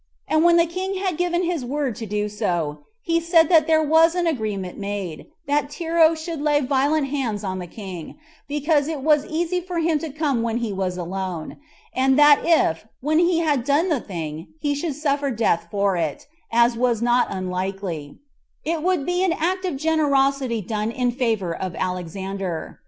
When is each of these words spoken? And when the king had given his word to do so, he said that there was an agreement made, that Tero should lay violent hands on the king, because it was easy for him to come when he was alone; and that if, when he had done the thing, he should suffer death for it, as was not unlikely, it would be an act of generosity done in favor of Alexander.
And 0.27 0.43
when 0.43 0.57
the 0.57 0.65
king 0.65 0.95
had 0.95 1.15
given 1.15 1.43
his 1.43 1.63
word 1.63 1.95
to 1.97 2.07
do 2.07 2.27
so, 2.27 2.79
he 3.03 3.19
said 3.19 3.49
that 3.49 3.67
there 3.67 3.83
was 3.83 4.15
an 4.15 4.25
agreement 4.25 4.79
made, 4.79 5.27
that 5.45 5.69
Tero 5.69 6.15
should 6.17 6.41
lay 6.41 6.59
violent 6.59 7.09
hands 7.09 7.43
on 7.43 7.59
the 7.59 7.67
king, 7.67 8.17
because 8.47 8.87
it 8.87 9.01
was 9.03 9.27
easy 9.27 9.61
for 9.61 9.77
him 9.77 9.99
to 9.99 10.09
come 10.09 10.41
when 10.41 10.57
he 10.57 10.73
was 10.73 10.97
alone; 10.97 11.57
and 11.93 12.17
that 12.17 12.41
if, 12.43 12.83
when 13.01 13.19
he 13.19 13.41
had 13.41 13.63
done 13.63 13.89
the 13.89 13.99
thing, 14.01 14.47
he 14.59 14.73
should 14.73 14.95
suffer 14.95 15.29
death 15.29 15.67
for 15.69 15.95
it, 15.97 16.25
as 16.51 16.75
was 16.75 17.03
not 17.03 17.27
unlikely, 17.29 18.17
it 18.65 18.81
would 18.81 19.05
be 19.05 19.23
an 19.23 19.33
act 19.33 19.65
of 19.65 19.77
generosity 19.77 20.61
done 20.63 20.89
in 20.89 21.11
favor 21.11 21.55
of 21.55 21.75
Alexander. 21.75 22.79